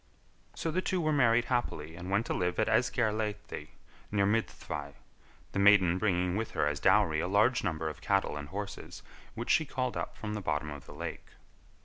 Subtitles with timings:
[0.55, 3.67] So the two were married happily and went to live at Esgair Laethdy,
[4.11, 4.95] near Myddfai,
[5.51, 9.03] the maiden bringing with her as dowry a large number of cattle and horses
[9.35, 11.27] which she called up from the bottom of the lake.